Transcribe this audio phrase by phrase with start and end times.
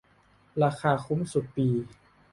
[0.63, 1.67] ราคาคุ้มสุด ปี